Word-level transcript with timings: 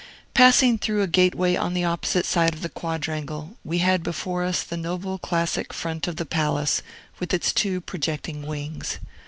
]Passing 0.33 0.79
through 0.79 1.03
a 1.03 1.07
gateway 1.07 1.55
on 1.55 1.75
the 1.75 1.83
opposite 1.83 2.25
side 2.25 2.55
of 2.55 2.63
the 2.63 2.69
quadrangle, 2.69 3.57
we 3.63 3.77
had 3.85 4.01
before 4.01 4.43
us 4.43 4.63
the 4.63 4.75
noble 4.75 5.19
classic 5.19 5.71
front 5.73 6.07
of 6.07 6.15
the 6.15 6.25
palace, 6.25 6.81
with 7.19 7.35
its 7.35 7.53
two 7.53 7.81
projecting 7.81 8.47
wings. 8.47 8.97